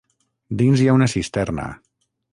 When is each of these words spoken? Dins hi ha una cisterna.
Dins 0.61 0.81
hi 0.85 0.89
ha 0.93 0.97
una 1.01 1.11
cisterna. 1.15 1.67